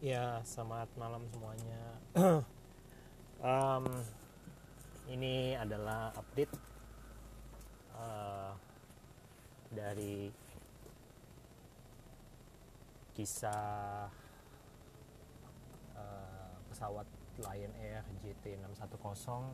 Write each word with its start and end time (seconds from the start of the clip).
Ya, 0.00 0.40
selamat 0.48 0.88
malam 0.96 1.28
semuanya. 1.28 1.84
um, 3.44 3.84
ini 5.12 5.52
adalah 5.52 6.08
update 6.16 6.56
uh, 7.92 8.56
dari 9.68 10.32
kisah 13.12 14.08
uh, 15.92 16.52
pesawat 16.72 17.04
Lion 17.44 17.72
Air 17.84 18.00
JT610. 18.24 19.52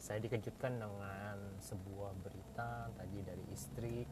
Saya 0.00 0.16
dikejutkan 0.16 0.80
dengan 0.80 1.60
sebuah 1.60 2.16
berita 2.24 2.88
tadi 2.96 3.20
dari 3.20 3.44
istri 3.52 4.08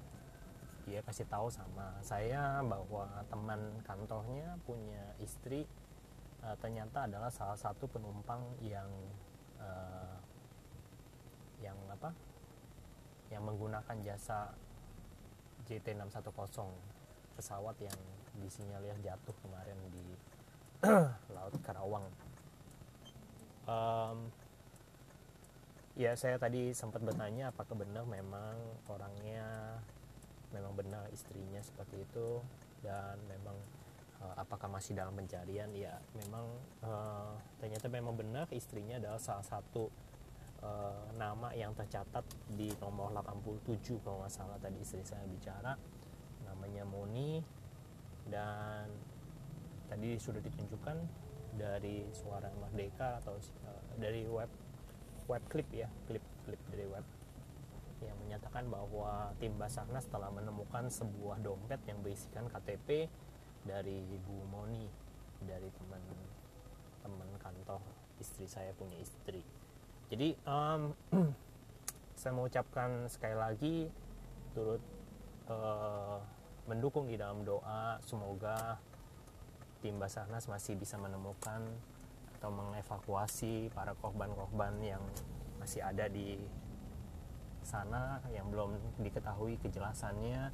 dia 0.83 1.01
kasih 1.07 1.27
tahu 1.31 1.47
sama 1.47 1.95
saya 2.03 2.59
bahwa 2.67 3.07
teman 3.31 3.61
kantornya 3.87 4.59
punya 4.67 5.15
istri 5.23 5.63
uh, 6.43 6.57
ternyata 6.59 7.07
adalah 7.07 7.31
salah 7.31 7.55
satu 7.55 7.87
penumpang 7.87 8.43
yang 8.63 8.91
uh, 9.63 10.19
yang 11.63 11.79
apa? 11.87 12.11
Yang 13.31 13.43
menggunakan 13.47 13.97
jasa 14.03 14.51
JT610 15.71 16.67
pesawat 17.39 17.77
yang 17.79 17.99
disinyalir 18.43 18.99
jatuh 19.01 19.35
kemarin 19.41 19.79
di 19.95 20.07
laut 21.37 21.55
Karawang. 21.63 22.07
Um, 23.63 24.29
ya 25.95 26.19
saya 26.19 26.41
tadi 26.41 26.75
sempat 26.75 27.05
bertanya 27.05 27.55
apakah 27.55 27.79
benar 27.79 28.03
memang 28.09 28.59
orangnya 28.91 29.79
memang 30.53 30.73
benar 30.77 31.09
istrinya 31.11 31.59
seperti 31.65 32.05
itu 32.05 32.41
dan 32.85 33.17
memang 33.27 33.57
uh, 34.23 34.35
apakah 34.39 34.69
masih 34.69 34.95
dalam 34.95 35.17
pencarian? 35.17 35.69
Ya 35.75 35.99
memang 36.15 36.47
uh, 36.85 37.35
ternyata 37.59 37.89
memang 37.89 38.15
benar 38.15 38.47
istrinya 38.53 39.01
adalah 39.01 39.19
salah 39.19 39.45
satu 39.45 39.89
uh, 40.63 41.09
nama 41.19 41.51
yang 41.57 41.75
tercatat 41.75 42.23
di 42.53 42.71
nomor 42.79 43.11
87 43.11 44.05
kalau 44.05 44.23
nggak 44.23 44.33
salah 44.33 44.59
tadi 44.61 44.79
istri 44.81 45.03
saya 45.03 45.25
bicara. 45.27 45.75
Namanya 46.47 46.85
Moni 46.85 47.41
dan 48.29 48.87
tadi 49.91 50.15
sudah 50.21 50.39
ditunjukkan 50.39 50.97
dari 51.59 52.09
suara 52.17 52.49
Merdeka 52.61 53.21
atau 53.21 53.37
uh, 53.67 53.83
dari 54.01 54.25
web 54.25 54.49
web 55.29 55.43
klip 55.49 55.69
ya 55.71 55.89
klip 56.09 56.25
klip 56.45 56.61
dari 56.73 56.87
web 56.89 57.05
yang 58.03 58.19
menyatakan 58.53 58.69
bahwa 58.69 59.33
tim 59.41 59.57
Basarnas 59.57 60.05
telah 60.13 60.29
menemukan 60.29 60.85
sebuah 60.93 61.41
dompet 61.41 61.81
yang 61.89 62.05
berisikan 62.05 62.53
KTP 62.53 63.09
dari 63.65 64.05
Bu 64.29 64.45
Moni 64.53 64.85
dari 65.41 65.73
teman 65.73 66.05
teman 67.01 67.29
kantor 67.41 67.81
istri 68.21 68.45
saya 68.45 68.77
punya 68.77 69.01
istri. 69.01 69.41
Jadi 70.13 70.37
um, 70.45 70.93
saya 72.21 72.37
mau 72.37 72.45
ucapkan 72.45 73.09
sekali 73.09 73.37
lagi 73.41 73.77
turut 74.53 74.85
uh, 75.49 76.21
mendukung 76.69 77.09
di 77.09 77.17
dalam 77.17 77.49
doa 77.49 77.97
semoga 78.05 78.77
tim 79.81 79.97
Basarnas 79.97 80.45
masih 80.45 80.77
bisa 80.77 81.01
menemukan 81.01 81.65
atau 82.37 82.53
mengevakuasi 82.53 83.73
para 83.73 83.97
korban-korban 83.97 84.77
yang 84.85 85.01
masih 85.57 85.81
ada 85.81 86.05
di 86.13 86.37
sana 87.63 88.21
yang 88.35 88.51
belum 88.51 88.79
diketahui 89.01 89.59
kejelasannya. 89.63 90.53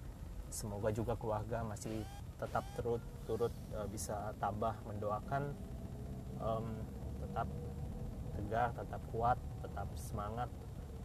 Semoga 0.49 0.89
juga 0.93 1.13
keluarga 1.17 1.61
masih 1.65 2.05
tetap 2.39 2.65
turut 2.79 3.03
turut 3.27 3.53
uh, 3.75 3.85
bisa 3.91 4.33
tabah 4.39 4.79
mendoakan 4.87 5.53
um, 6.39 6.79
tetap 7.19 7.49
tegar 8.39 8.71
tetap 8.79 9.03
kuat 9.11 9.39
tetap 9.59 9.91
semangat 9.99 10.47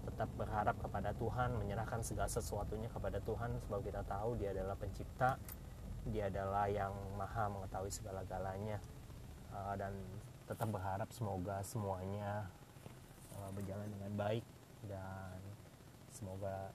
tetap 0.05 0.29
berharap 0.37 0.77
kepada 0.77 1.09
Tuhan 1.17 1.57
menyerahkan 1.57 2.05
segala 2.05 2.29
sesuatunya 2.29 2.85
kepada 2.93 3.17
Tuhan 3.25 3.57
sebab 3.65 3.81
kita 3.81 4.05
tahu 4.05 4.37
dia 4.37 4.53
adalah 4.53 4.77
pencipta 4.77 5.41
dia 6.11 6.27
adalah 6.27 6.67
yang 6.67 6.91
maha 7.15 7.47
mengetahui 7.47 7.91
segala-galanya. 7.91 8.79
Uh, 9.53 9.75
dan 9.77 9.93
tetap 10.49 10.67
berharap 10.73 11.07
semoga 11.13 11.61
semuanya 11.61 12.49
uh, 13.37 13.51
berjalan 13.53 13.87
dengan 13.87 14.11
baik 14.17 14.43
dan 14.89 15.39
semoga 16.13 16.69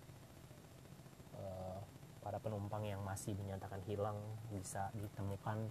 uh, 1.38 1.78
para 2.21 2.43
penumpang 2.43 2.82
yang 2.84 3.00
masih 3.06 3.32
dinyatakan 3.38 3.81
hilang 3.87 4.19
bisa 4.50 4.91
ditemukan 4.99 5.71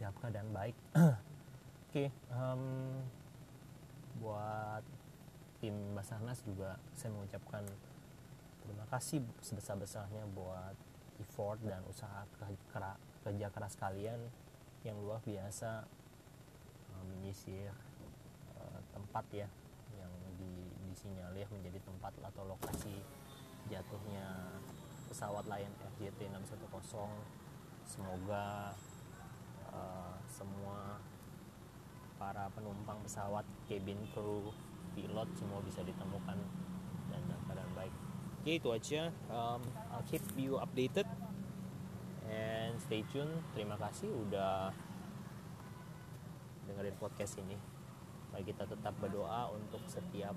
dalam 0.00 0.16
keadaan 0.18 0.50
baik. 0.50 0.76
Oke 0.96 2.08
okay, 2.08 2.08
um, 2.32 3.04
buat 4.18 4.82
tim 5.60 5.74
Basarnas 5.92 6.40
juga 6.42 6.80
saya 6.96 7.12
mengucapkan 7.12 7.62
terima 8.64 8.86
kasih 8.88 9.20
sebesar-besarnya 9.44 10.24
buat 10.32 10.74
effort 11.20 11.60
dan 11.66 11.84
usaha 11.84 12.24
kerja, 13.22 13.52
keras 13.52 13.76
kalian 13.76 14.18
yang 14.86 14.96
luar 15.04 15.20
biasa 15.20 15.84
um, 16.96 17.04
menyisir 17.12 17.68
uh, 18.56 18.80
tempat 18.96 19.24
ya 19.34 19.48
disinyalir 21.00 21.48
menjadi 21.48 21.80
tempat 21.80 22.12
atau 22.20 22.44
lokasi 22.44 22.92
jatuhnya 23.72 24.52
pesawat 25.08 25.48
Lion 25.48 25.72
Air 25.80 26.12
JT610 26.12 27.08
semoga 27.88 28.76
uh, 29.72 30.12
semua 30.28 31.00
para 32.20 32.52
penumpang 32.52 33.00
pesawat 33.00 33.48
cabin 33.64 33.96
crew 34.12 34.52
pilot 34.92 35.24
semua 35.40 35.64
bisa 35.64 35.80
ditemukan 35.80 36.36
dan 37.08 37.20
dalam 37.24 37.42
keadaan 37.48 37.72
baik. 37.72 37.94
Oke 38.44 38.52
itu 38.60 38.68
aja. 38.68 39.08
Um, 39.32 39.64
I'll 39.88 40.04
keep 40.04 40.20
you 40.36 40.60
updated. 40.60 41.08
And 42.28 42.76
stay 42.76 43.08
tune. 43.08 43.40
Terima 43.56 43.80
kasih 43.80 44.12
udah 44.28 44.68
dengerin 46.68 47.00
podcast 47.00 47.40
ini. 47.40 47.56
Mari 48.36 48.44
kita 48.44 48.68
tetap 48.68 48.92
berdoa 49.00 49.48
untuk 49.56 49.80
setiap 49.88 50.36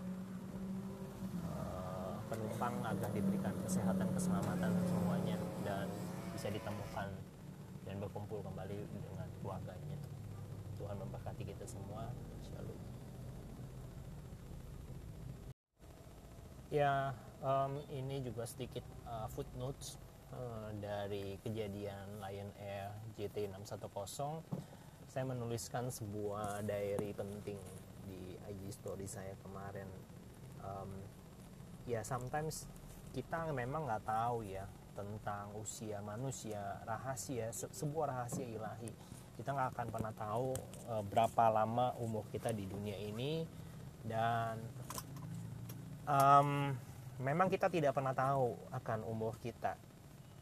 penumpang 2.34 2.74
agar 2.82 3.10
diberikan 3.14 3.54
kesehatan 3.62 4.10
keselamatan 4.18 4.74
semuanya 4.90 5.38
dan 5.62 5.86
bisa 6.34 6.50
ditemukan 6.50 7.14
dan 7.86 7.96
berkumpul 8.02 8.42
kembali 8.42 8.90
dengan 8.90 9.30
keluarganya. 9.38 10.02
Tuhan 10.82 10.98
memberkati 10.98 11.46
kita 11.46 11.66
semua. 11.70 12.10
Shalom 12.42 12.80
ya 16.74 17.14
um, 17.46 17.78
ini 17.94 18.26
juga 18.26 18.50
sedikit 18.50 18.82
uh, 19.06 19.30
footnotes 19.30 20.02
uh, 20.34 20.74
dari 20.82 21.38
kejadian 21.46 22.18
Lion 22.18 22.50
Air 22.58 22.90
JT610 23.14 24.42
saya 25.06 25.30
menuliskan 25.30 25.94
sebuah 25.94 26.66
diary 26.66 27.14
penting 27.14 27.62
di 28.10 28.34
IG 28.50 28.74
story 28.74 29.06
saya 29.06 29.38
kemarin. 29.46 29.86
Um, 30.66 30.90
ya 31.84 32.02
sometimes 32.02 32.66
kita 33.14 33.52
memang 33.54 33.86
nggak 33.86 34.04
tahu 34.10 34.42
ya 34.48 34.66
tentang 34.94 35.54
usia 35.58 36.02
manusia 36.06 36.82
rahasia 36.86 37.50
se 37.54 37.70
sebuah 37.70 38.14
rahasia 38.14 38.46
ilahi. 38.46 38.92
Kita 39.34 39.50
nggak 39.50 39.70
akan 39.74 39.88
pernah 39.90 40.14
tahu 40.14 40.54
e, 40.86 40.94
berapa 41.10 41.44
lama 41.50 41.98
umur 41.98 42.26
kita 42.30 42.54
di 42.54 42.70
dunia 42.70 42.94
ini. 42.98 43.46
Dan 44.04 44.60
um, 46.06 46.76
memang 47.24 47.48
kita 47.48 47.72
tidak 47.72 47.96
pernah 47.96 48.14
tahu 48.14 48.54
akan 48.70 49.00
umur 49.08 49.40
kita. 49.42 49.80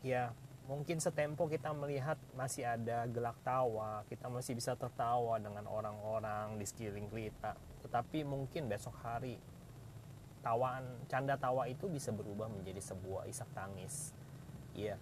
Ya 0.04 0.36
mungkin 0.68 1.00
setempo 1.00 1.48
kita 1.48 1.72
melihat 1.76 2.18
masih 2.38 2.64
ada 2.64 3.04
gelak 3.10 3.36
tawa 3.44 4.08
kita 4.08 4.32
masih 4.32 4.56
bisa 4.56 4.78
tertawa 4.78 5.36
dengan 5.40 5.68
orang-orang 5.68 6.60
di 6.60 6.66
sekeliling 6.68 7.08
kita. 7.08 7.56
Tetapi 7.88 8.28
mungkin 8.28 8.68
besok 8.68 8.96
hari 9.00 9.40
tawaan 10.42 10.84
canda 11.06 11.38
tawa 11.38 11.70
itu 11.70 11.86
bisa 11.88 12.10
berubah 12.10 12.50
menjadi 12.50 12.82
sebuah 12.82 13.30
isak 13.30 13.50
tangis. 13.54 14.14
Ya 14.74 14.98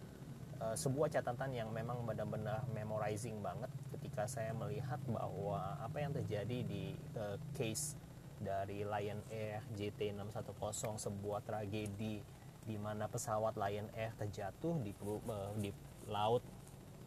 uh, 0.60 0.76
sebuah 0.76 1.10
catatan 1.10 1.52
yang 1.56 1.70
memang 1.72 2.04
benar-benar 2.04 2.68
memorizing 2.72 3.40
banget 3.40 3.72
ketika 3.98 4.28
saya 4.28 4.52
melihat 4.52 5.00
bahwa 5.08 5.80
apa 5.80 5.98
yang 6.04 6.12
terjadi 6.14 6.64
di 6.64 6.96
uh, 7.16 7.40
case 7.56 7.96
dari 8.40 8.88
Lion 8.88 9.20
Air 9.32 9.64
JT610 9.76 10.96
sebuah 11.04 11.44
tragedi 11.44 12.24
di 12.64 12.78
mana 12.78 13.10
pesawat 13.10 13.60
Lion 13.60 13.90
Air 13.96 14.16
terjatuh 14.16 14.80
di 14.84 14.92
uh, 15.04 15.52
di 15.60 15.72
laut 16.08 16.44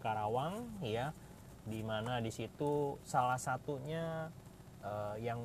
Karawang 0.03 0.83
ya 0.83 1.15
di 1.63 1.79
mana 1.87 2.19
di 2.19 2.35
situ 2.35 2.99
salah 3.07 3.39
satunya 3.39 4.35
uh, 4.83 5.17
yang 5.19 5.41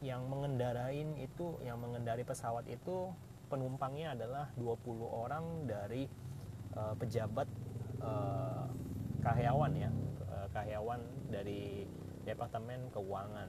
yang 0.00 0.24
mengendarain 0.26 1.14
itu 1.18 1.58
yang 1.62 1.78
mengendari 1.82 2.22
pesawat 2.22 2.66
itu 2.70 3.10
penumpangnya 3.46 4.14
adalah 4.18 4.50
20 4.58 5.06
orang 5.06 5.44
dari 5.66 6.06
uh, 6.74 6.94
pejabat 6.98 7.46
uh, 8.02 8.66
karyawan 9.22 9.72
ya. 9.74 9.90
Uh, 10.26 10.48
karyawan 10.50 11.00
dari 11.30 11.86
departemen 12.26 12.90
keuangan. 12.90 13.46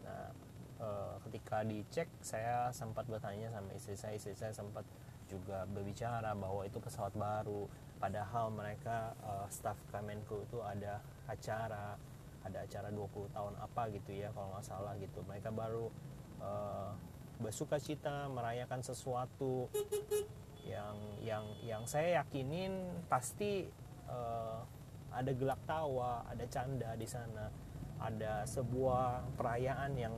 Nah 0.00 0.32
eh, 0.80 1.14
ketika 1.28 1.60
dicek 1.60 2.08
saya 2.24 2.72
sempat 2.72 3.04
bertanya 3.04 3.52
sama 3.52 3.68
istri 3.76 3.92
saya 3.92 4.16
istri 4.16 4.32
saya 4.32 4.56
sempat 4.56 4.88
juga 5.28 5.68
berbicara 5.68 6.32
bahwa 6.32 6.64
itu 6.64 6.80
pesawat 6.80 7.12
baru. 7.14 7.68
Padahal 8.00 8.48
mereka 8.48 9.12
uh, 9.20 9.44
staff 9.52 9.76
Kemenku 9.92 10.48
itu 10.48 10.58
ada 10.64 11.04
acara 11.28 12.00
ada 12.44 12.64
acara 12.64 12.88
20 12.88 13.36
tahun 13.36 13.54
apa 13.60 13.82
gitu 13.92 14.10
ya 14.16 14.28
kalau 14.32 14.48
nggak 14.56 14.66
salah 14.66 14.94
gitu. 14.96 15.20
Mereka 15.24 15.52
baru 15.52 15.92
uh, 16.40 16.92
bersuka 17.40 17.80
cita 17.80 18.28
merayakan 18.28 18.84
sesuatu 18.84 19.68
yang 20.72 20.96
yang 21.24 21.44
yang 21.64 21.82
saya 21.88 22.20
yakinin 22.20 23.04
pasti 23.08 23.68
uh, 24.08 24.60
ada 25.10 25.32
gelak 25.34 25.60
tawa 25.64 26.24
ada 26.28 26.44
canda 26.48 26.96
di 26.96 27.08
sana. 27.08 27.48
Ada 28.00 28.48
sebuah 28.48 29.36
perayaan 29.36 29.92
yang 29.92 30.16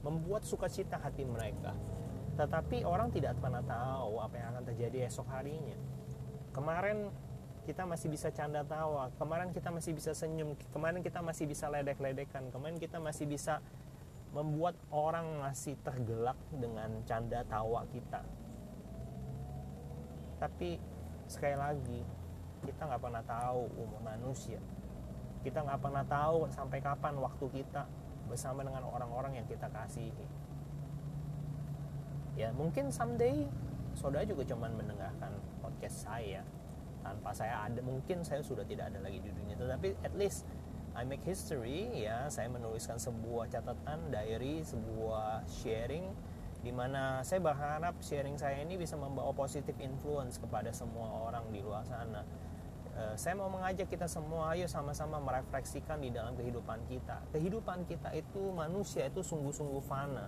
membuat 0.00 0.48
sukacita 0.48 0.96
hati 0.96 1.28
mereka. 1.28 1.76
Tetapi 2.40 2.88
orang 2.88 3.12
tidak 3.12 3.36
pernah 3.36 3.60
tahu 3.60 4.16
apa 4.16 4.34
yang 4.40 4.48
akan 4.56 4.64
terjadi 4.72 5.12
esok 5.12 5.28
harinya. 5.28 5.76
Kemarin 6.56 7.12
kita 7.64 7.84
masih 7.84 8.08
bisa 8.08 8.28
canda 8.32 8.64
tawa. 8.64 9.12
Kemarin 9.20 9.52
kita 9.52 9.68
masih 9.68 9.92
bisa 9.92 10.16
senyum. 10.16 10.56
Kemarin 10.72 11.04
kita 11.04 11.20
masih 11.20 11.44
bisa 11.44 11.68
ledek-ledekan. 11.68 12.48
Kemarin 12.48 12.80
kita 12.80 12.96
masih 12.96 13.28
bisa 13.28 13.60
membuat 14.30 14.78
orang 14.94 15.42
masih 15.42 15.74
tergelak 15.82 16.38
dengan 16.54 17.02
canda 17.04 17.42
tawa 17.44 17.84
kita. 17.90 18.22
Tapi 20.38 20.80
sekali 21.28 21.56
lagi 21.58 22.00
kita 22.64 22.86
nggak 22.86 23.02
pernah 23.02 23.24
tahu 23.26 23.68
umur 23.76 24.00
manusia. 24.00 24.60
Kita 25.44 25.64
nggak 25.64 25.80
pernah 25.80 26.04
tahu 26.04 26.48
sampai 26.52 26.78
kapan 26.80 27.16
waktu 27.18 27.46
kita 27.50 27.84
bersama 28.28 28.62
dengan 28.62 28.86
orang-orang 28.86 29.42
yang 29.42 29.46
kita 29.50 29.66
kasihi. 29.68 30.26
Ya 32.38 32.54
mungkin 32.54 32.88
someday 32.94 33.50
saudara 33.98 34.22
juga 34.22 34.46
cuman 34.46 34.78
mendengarkan 34.78 35.34
podcast 35.60 36.06
saya 36.06 36.46
tanpa 37.10 37.34
saya 37.34 37.66
ada 37.66 37.82
mungkin 37.82 38.22
saya 38.22 38.38
sudah 38.46 38.62
tidak 38.62 38.94
ada 38.94 39.02
lagi 39.02 39.18
di 39.18 39.34
dunia 39.34 39.58
itu 39.58 39.66
tapi 39.66 39.88
at 40.06 40.14
least 40.14 40.46
I 40.90 41.06
make 41.06 41.22
history 41.22 42.02
ya. 42.02 42.26
Saya 42.26 42.50
menuliskan 42.50 42.98
sebuah 42.98 43.46
catatan 43.50 44.10
diary 44.10 44.66
sebuah 44.66 45.46
sharing 45.46 46.10
di 46.60 46.72
mana 46.74 47.24
saya 47.24 47.40
berharap 47.40 47.96
sharing 48.04 48.36
saya 48.36 48.60
ini 48.60 48.76
bisa 48.76 48.98
membawa 48.98 49.32
positif 49.32 49.72
influence 49.80 50.36
kepada 50.36 50.74
semua 50.74 51.30
orang 51.30 51.46
di 51.48 51.62
luar 51.62 51.86
sana. 51.86 52.20
Uh, 52.90 53.14
saya 53.14 53.38
mau 53.38 53.48
mengajak 53.48 53.86
kita 53.86 54.10
semua 54.10 54.52
ayo 54.52 54.66
sama-sama 54.66 55.22
merefleksikan 55.22 56.02
di 56.02 56.10
dalam 56.10 56.34
kehidupan 56.34 56.84
kita. 56.90 57.22
Kehidupan 57.32 57.86
kita 57.86 58.10
itu 58.12 58.50
manusia 58.50 59.06
itu 59.06 59.22
sungguh-sungguh 59.22 59.80
fana. 59.86 60.26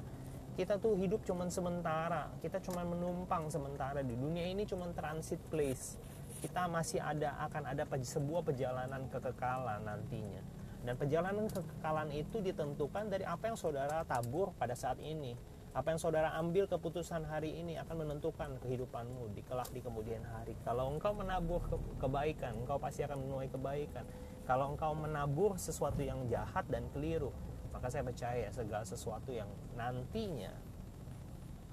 Kita 0.56 0.78
tuh 0.78 0.94
hidup 0.94 1.26
cuman 1.26 1.50
sementara. 1.50 2.30
Kita 2.38 2.62
cuman 2.62 2.96
menumpang 2.96 3.50
sementara 3.50 4.00
di 4.00 4.14
dunia. 4.14 4.46
Ini 4.46 4.62
cuman 4.64 4.94
transit 4.94 5.42
place 5.50 5.98
kita 6.42 6.66
masih 6.66 6.98
ada 6.98 7.38
akan 7.46 7.70
ada 7.70 7.86
sebuah 7.86 8.42
perjalanan 8.42 9.06
kekekalan 9.06 9.86
nantinya. 9.86 10.42
Dan 10.82 10.98
perjalanan 10.98 11.46
kekekalan 11.46 12.10
itu 12.10 12.42
ditentukan 12.42 13.06
dari 13.06 13.22
apa 13.22 13.46
yang 13.46 13.54
saudara 13.54 14.02
tabur 14.02 14.50
pada 14.58 14.74
saat 14.74 14.98
ini. 14.98 15.38
Apa 15.72 15.94
yang 15.94 16.00
saudara 16.02 16.34
ambil 16.36 16.68
keputusan 16.68 17.24
hari 17.24 17.56
ini 17.56 17.80
akan 17.80 18.04
menentukan 18.04 18.60
kehidupanmu 18.60 19.32
di 19.32 19.40
kelak 19.46 19.70
di 19.72 19.80
kemudian 19.80 20.20
hari. 20.20 20.52
Kalau 20.66 20.90
engkau 20.92 21.16
menabur 21.16 21.64
ke 21.64 21.78
kebaikan 22.02 22.66
engkau 22.66 22.76
pasti 22.76 23.06
akan 23.06 23.22
menuai 23.24 23.48
kebaikan. 23.48 24.04
Kalau 24.44 24.74
engkau 24.74 24.92
menabur 24.92 25.56
sesuatu 25.56 26.02
yang 26.02 26.26
jahat 26.28 26.66
dan 26.68 26.90
keliru 26.92 27.32
maka 27.72 27.88
saya 27.88 28.04
percaya 28.04 28.46
segala 28.52 28.84
sesuatu 28.84 29.32
yang 29.32 29.48
nantinya 29.74 30.52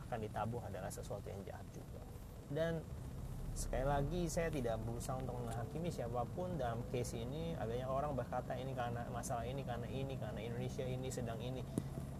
akan 0.07 0.19
ditabur 0.25 0.63
adalah 0.65 0.89
sesuatu 0.89 1.27
yang 1.27 1.43
jahat 1.45 1.67
juga. 1.75 2.01
Dan 2.49 2.81
sekali 3.53 3.85
lagi 3.85 4.21
saya 4.27 4.49
tidak 4.51 4.81
berusaha 4.83 5.17
untuk 5.17 5.37
menghakimi 5.39 5.89
siapa 5.89 6.25
pun. 6.33 6.57
Dalam 6.57 6.83
case 6.89 7.19
ini 7.19 7.53
adanya 7.57 7.89
orang 7.89 8.13
berkata 8.13 8.53
ini 8.57 8.73
karena 8.73 9.05
masalah 9.09 9.45
ini 9.45 9.61
karena 9.65 9.87
ini 9.89 10.15
karena 10.17 10.39
Indonesia 10.41 10.85
ini 10.85 11.07
sedang 11.09 11.39
ini. 11.41 11.61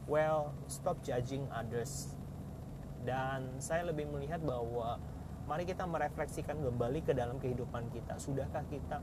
Well 0.10 0.54
stop 0.70 1.02
judging 1.06 1.46
others. 1.54 2.14
Dan 3.06 3.62
saya 3.64 3.88
lebih 3.88 4.12
melihat 4.12 4.44
bahwa 4.44 5.00
mari 5.48 5.66
kita 5.66 5.88
merefleksikan 5.88 6.60
kembali 6.60 7.02
ke 7.02 7.16
dalam 7.16 7.40
kehidupan 7.42 7.90
kita. 7.90 8.20
Sudahkah 8.22 8.66
kita 8.70 9.00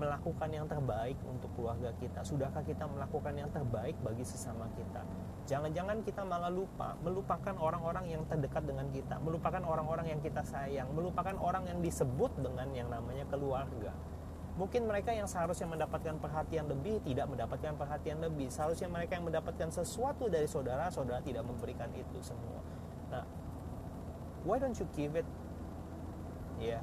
melakukan 0.00 0.48
yang 0.52 0.66
terbaik 0.68 1.16
untuk 1.26 1.50
keluarga 1.56 1.92
kita 2.00 2.24
sudahkah 2.24 2.64
kita 2.64 2.84
melakukan 2.88 3.34
yang 3.36 3.50
terbaik 3.52 3.96
bagi 4.00 4.24
sesama 4.24 4.68
kita 4.76 5.04
Jangan-jangan 5.42 6.06
kita 6.06 6.22
malah 6.22 6.54
lupa, 6.54 6.94
melupakan 7.02 7.54
orang-orang 7.58 8.14
yang 8.14 8.22
terdekat 8.30 8.62
dengan 8.62 8.86
kita, 8.94 9.18
melupakan 9.18 9.58
orang-orang 9.66 10.14
yang 10.14 10.20
kita 10.22 10.38
sayang, 10.46 10.86
melupakan 10.94 11.34
orang 11.42 11.66
yang 11.66 11.82
disebut 11.82 12.30
dengan 12.38 12.70
yang 12.70 12.86
namanya 12.86 13.26
keluarga. 13.26 13.90
Mungkin 14.54 14.86
mereka 14.86 15.10
yang 15.10 15.26
seharusnya 15.26 15.66
mendapatkan 15.66 16.14
perhatian 16.22 16.70
lebih 16.70 17.02
tidak 17.02 17.26
mendapatkan 17.26 17.74
perhatian 17.74 18.22
lebih. 18.22 18.52
Seharusnya 18.52 18.86
mereka 18.86 19.18
yang 19.18 19.26
mendapatkan 19.26 19.72
sesuatu 19.72 20.30
dari 20.30 20.46
saudara, 20.46 20.92
saudara 20.94 21.18
tidak 21.24 21.42
memberikan 21.42 21.90
itu 21.96 22.22
semua. 22.22 22.60
Nah, 23.10 23.24
why 24.46 24.62
don't 24.62 24.76
you 24.78 24.86
give 24.94 25.18
it? 25.18 25.26
Ya, 26.62 26.78
yeah. 26.78 26.82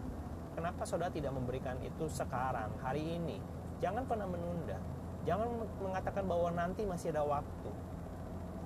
Kenapa 0.60 0.84
saudara 0.84 1.08
tidak 1.08 1.32
memberikan 1.32 1.80
itu 1.80 2.12
sekarang, 2.12 2.76
hari 2.84 3.16
ini? 3.16 3.40
Jangan 3.80 4.04
pernah 4.04 4.28
menunda. 4.28 4.76
Jangan 5.24 5.48
mengatakan 5.80 6.28
bahwa 6.28 6.52
nanti 6.52 6.84
masih 6.84 7.16
ada 7.16 7.24
waktu 7.24 7.72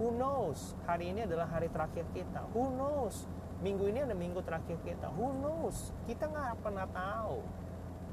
Who 0.01 0.09
knows? 0.17 0.73
Hari 0.89 1.13
ini 1.13 1.29
adalah 1.29 1.45
hari 1.45 1.69
terakhir 1.69 2.09
kita. 2.17 2.49
Who 2.57 2.73
knows? 2.73 3.29
Minggu 3.61 3.93
ini 3.93 4.01
ada 4.01 4.17
minggu 4.17 4.41
terakhir 4.41 4.81
kita. 4.81 5.13
Who 5.13 5.37
knows? 5.37 5.93
Kita 6.09 6.33
nggak 6.33 6.65
pernah 6.65 6.89
tahu 6.89 7.45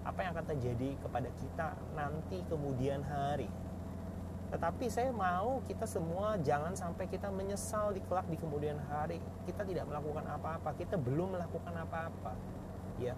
apa 0.04 0.18
yang 0.20 0.32
akan 0.36 0.46
terjadi 0.56 0.96
kepada 1.00 1.28
kita 1.40 1.72
nanti 1.96 2.44
kemudian 2.52 3.00
hari. 3.00 3.48
Tetapi 4.52 4.92
saya 4.92 5.08
mau 5.08 5.64
kita 5.64 5.88
semua 5.88 6.36
jangan 6.44 6.76
sampai 6.76 7.08
kita 7.08 7.32
menyesal 7.32 7.96
di 7.96 8.04
kelak 8.04 8.28
di 8.28 8.36
kemudian 8.36 8.76
hari. 8.92 9.16
Kita 9.48 9.64
tidak 9.64 9.88
melakukan 9.88 10.28
apa-apa. 10.28 10.76
Kita 10.76 11.00
belum 11.00 11.40
melakukan 11.40 11.74
apa-apa. 11.80 12.36
Ya, 13.00 13.16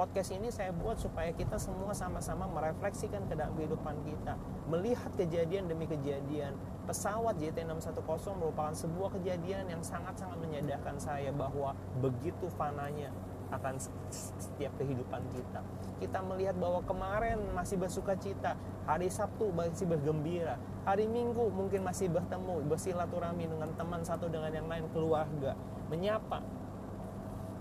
podcast 0.00 0.32
ini 0.32 0.48
saya 0.48 0.72
buat 0.72 0.96
supaya 0.96 1.28
kita 1.36 1.60
semua 1.60 1.92
sama-sama 1.92 2.48
merefleksikan 2.48 3.28
ke 3.28 3.36
dalam 3.36 3.52
kehidupan 3.52 4.00
kita. 4.08 4.32
Melihat 4.72 5.12
kejadian 5.12 5.68
demi 5.68 5.84
kejadian. 5.84 6.56
Pesawat 6.88 7.36
JT610 7.36 8.32
merupakan 8.40 8.72
sebuah 8.72 9.20
kejadian 9.20 9.68
yang 9.68 9.84
sangat-sangat 9.84 10.40
menyadarkan 10.40 10.96
saya 10.96 11.28
bahwa 11.36 11.76
begitu 12.00 12.48
fananya 12.56 13.12
akan 13.52 13.76
setiap 14.08 14.72
kehidupan 14.80 15.20
kita. 15.36 15.60
Kita 16.00 16.24
melihat 16.24 16.56
bahwa 16.56 16.80
kemarin 16.80 17.36
masih 17.52 17.76
bersuka 17.76 18.16
cita, 18.16 18.56
hari 18.88 19.12
Sabtu 19.12 19.52
masih 19.52 19.84
bergembira, 19.84 20.56
hari 20.88 21.12
Minggu 21.12 21.52
mungkin 21.52 21.84
masih 21.84 22.08
bertemu, 22.08 22.64
bersilaturahmi 22.72 23.52
dengan 23.52 23.68
teman 23.76 24.00
satu 24.00 24.32
dengan 24.32 24.48
yang 24.48 24.64
lain 24.64 24.88
keluarga, 24.96 25.52
menyapa, 25.92 26.40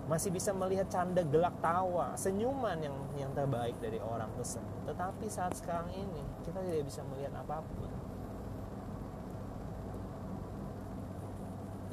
masih 0.09 0.33
bisa 0.33 0.49
melihat 0.57 0.89
canda 0.89 1.21
gelak 1.21 1.53
tawa, 1.61 2.17
senyuman 2.17 2.81
yang 2.81 2.97
yang 3.13 3.29
terbaik 3.37 3.77
dari 3.77 4.01
orang 4.01 4.33
tersebut. 4.33 4.89
Tetapi 4.89 5.29
saat 5.29 5.53
sekarang 5.53 5.93
ini 5.93 6.25
kita 6.41 6.65
tidak 6.65 6.89
bisa 6.89 7.05
melihat 7.13 7.37
apa 7.37 7.61
pun. 7.61 7.93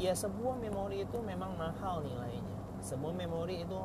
Ya 0.01 0.17
sebuah 0.17 0.57
memori 0.57 1.05
itu 1.05 1.19
memang 1.21 1.61
mahal 1.61 2.01
nilainya. 2.01 2.57
Sebuah 2.81 3.13
memori 3.13 3.61
itu 3.69 3.81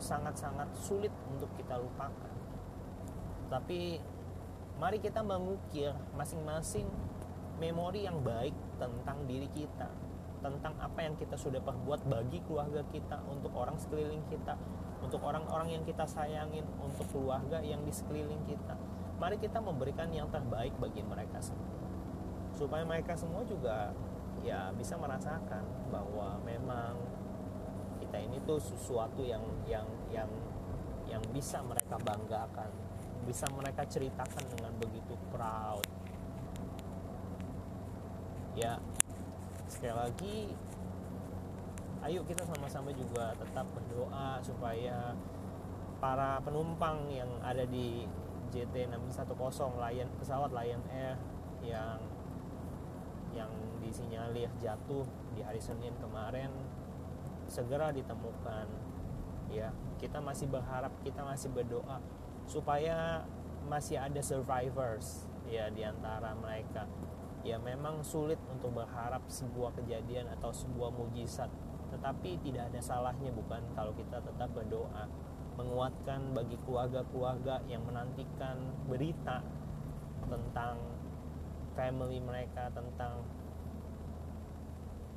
sangat-sangat 0.00 0.72
sulit 0.80 1.12
untuk 1.28 1.52
kita 1.60 1.76
lupakan. 1.76 2.36
Tapi 3.52 4.00
mari 4.80 4.96
kita 4.96 5.20
mengukir 5.20 5.92
masing-masing 6.16 6.88
memori 7.60 8.08
yang 8.08 8.24
baik 8.24 8.56
tentang 8.80 9.28
diri 9.28 9.48
kita 9.52 10.09
tentang 10.40 10.74
apa 10.80 11.04
yang 11.04 11.14
kita 11.16 11.36
sudah 11.36 11.60
perbuat 11.60 12.08
bagi 12.08 12.40
keluarga 12.44 12.80
kita, 12.88 13.20
untuk 13.28 13.52
orang 13.52 13.76
sekeliling 13.76 14.24
kita, 14.32 14.56
untuk 15.04 15.20
orang-orang 15.20 15.80
yang 15.80 15.84
kita 15.84 16.04
sayangin, 16.08 16.64
untuk 16.80 17.06
keluarga 17.12 17.60
yang 17.60 17.80
di 17.84 17.92
sekeliling 17.92 18.40
kita. 18.48 18.76
Mari 19.20 19.36
kita 19.36 19.60
memberikan 19.60 20.08
yang 20.08 20.32
terbaik 20.32 20.72
bagi 20.80 21.04
mereka 21.04 21.40
semua. 21.44 21.76
Supaya 22.56 22.84
mereka 22.88 23.12
semua 23.16 23.44
juga 23.44 23.92
ya 24.40 24.72
bisa 24.72 24.96
merasakan 24.96 25.64
bahwa 25.92 26.40
memang 26.48 26.96
kita 28.00 28.16
ini 28.16 28.40
tuh 28.48 28.56
sesuatu 28.56 29.20
yang 29.20 29.44
yang 29.68 29.84
yang 30.08 30.30
yang 31.04 31.20
bisa 31.36 31.60
mereka 31.60 32.00
banggakan, 32.00 32.72
bisa 33.28 33.44
mereka 33.52 33.84
ceritakan 33.84 34.44
dengan 34.56 34.72
begitu 34.80 35.14
proud. 35.28 35.84
Ya, 38.56 38.82
sekali 39.80 39.96
lagi 39.96 40.36
ayo 42.04 42.20
kita 42.28 42.44
sama-sama 42.44 42.92
juga 42.92 43.32
tetap 43.32 43.64
berdoa 43.72 44.36
supaya 44.44 45.16
para 46.04 46.36
penumpang 46.44 47.08
yang 47.08 47.32
ada 47.40 47.64
di 47.64 48.04
JT610 48.52 49.72
Lion 49.80 50.08
pesawat 50.20 50.52
Lion 50.52 50.84
Air 50.92 51.16
yang 51.64 51.96
yang 53.32 53.48
disinyalir 53.80 54.52
jatuh 54.60 55.08
di 55.32 55.40
hari 55.40 55.64
Senin 55.64 55.96
kemarin 55.96 56.52
segera 57.48 57.88
ditemukan. 57.88 58.68
Ya 59.48 59.72
kita 59.96 60.20
masih 60.20 60.44
berharap 60.52 60.92
kita 61.00 61.24
masih 61.24 61.48
berdoa 61.56 62.04
supaya 62.44 63.24
masih 63.64 63.96
ada 63.96 64.20
survivors 64.20 65.24
ya 65.48 65.72
di 65.72 65.88
antara 65.88 66.36
mereka 66.36 66.84
ya 67.40 67.56
memang 67.56 68.04
sulit 68.04 68.36
untuk 68.52 68.76
berharap 68.76 69.24
sebuah 69.28 69.72
kejadian 69.80 70.28
atau 70.38 70.52
sebuah 70.52 70.92
mujizat. 70.92 71.48
Tetapi 71.90 72.38
tidak 72.44 72.70
ada 72.70 72.80
salahnya 72.80 73.32
bukan 73.34 73.64
kalau 73.74 73.90
kita 73.96 74.22
tetap 74.22 74.50
berdoa 74.54 75.10
menguatkan 75.58 76.32
bagi 76.32 76.56
keluarga-keluarga 76.64 77.60
yang 77.68 77.84
menantikan 77.84 78.56
berita 78.88 79.44
tentang 80.24 80.78
family 81.74 82.22
mereka 82.22 82.70
tentang 82.70 83.26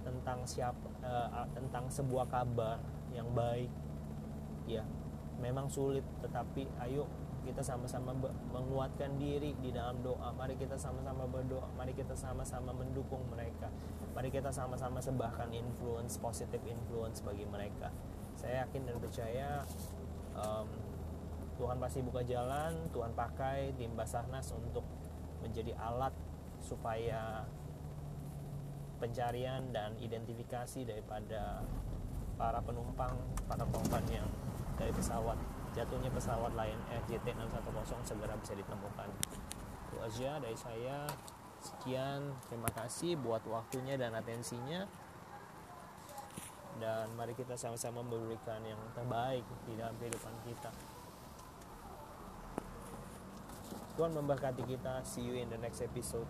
tentang 0.04 0.44
siapa 0.44 0.90
uh, 1.06 1.48
tentang 1.56 1.88
sebuah 1.88 2.28
kabar 2.28 2.82
yang 3.16 3.30
baik. 3.32 3.72
Ya 4.68 4.84
memang 5.40 5.68
sulit 5.68 6.04
tetapi 6.24 6.68
ayo 6.88 7.08
kita 7.44 7.62
sama-sama 7.62 8.16
menguatkan 8.50 9.20
diri 9.20 9.54
di 9.60 9.70
dalam 9.70 10.00
doa. 10.02 10.32
Mari 10.34 10.56
kita 10.56 10.80
sama-sama 10.80 11.28
berdoa. 11.28 11.68
Mari 11.76 11.94
kita 11.94 12.16
sama-sama 12.16 12.72
mendukung 12.72 13.22
mereka. 13.30 13.68
Mari 14.16 14.32
kita 14.32 14.50
sama-sama 14.50 15.04
sebahkan 15.04 15.52
influence, 15.52 16.18
positive 16.18 16.64
influence 16.66 17.20
bagi 17.22 17.44
mereka. 17.46 17.92
Saya 18.40 18.66
yakin 18.66 18.88
dan 18.88 18.96
percaya 18.98 19.50
um, 20.34 20.68
Tuhan 21.60 21.78
pasti 21.78 22.00
buka 22.02 22.24
jalan. 22.26 22.90
Tuhan 22.90 23.12
pakai 23.14 23.78
tim 23.78 23.94
Basarnas 23.94 24.50
untuk 24.56 24.88
menjadi 25.44 25.76
alat 25.78 26.16
supaya 26.64 27.44
pencarian 29.04 29.68
dan 29.76 30.00
identifikasi 30.00 30.88
daripada 30.88 31.60
para 32.40 32.64
penumpang, 32.64 33.14
para 33.46 33.68
korban 33.68 34.04
yang 34.08 34.30
dari 34.80 34.90
pesawat 34.96 35.36
jatuhnya 35.74 36.10
pesawat 36.14 36.54
Lion 36.54 36.82
Air 36.94 37.04
JT610 37.10 38.02
segera 38.06 38.34
bisa 38.38 38.54
ditemukan. 38.54 39.10
Itu 39.90 39.98
aja 40.02 40.40
dari 40.40 40.58
saya. 40.58 41.10
Sekian 41.64 42.36
terima 42.50 42.68
kasih 42.74 43.16
buat 43.18 43.42
waktunya 43.50 43.98
dan 43.98 44.14
atensinya. 44.14 44.86
Dan 46.82 47.14
mari 47.14 47.38
kita 47.38 47.54
sama-sama 47.54 48.02
memberikan 48.02 48.60
yang 48.66 48.82
terbaik 48.98 49.46
di 49.70 49.78
dalam 49.78 49.94
kehidupan 50.02 50.34
kita. 50.50 50.72
Tuhan 53.94 54.10
memberkati 54.10 54.66
kita. 54.66 55.06
See 55.06 55.22
you 55.22 55.38
in 55.38 55.54
the 55.54 55.60
next 55.62 55.86
episode 55.86 56.26